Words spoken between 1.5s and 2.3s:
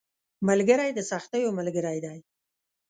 ملګری دی